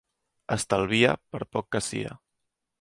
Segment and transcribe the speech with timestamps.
[0.55, 2.19] Estalvia, per poc que sia.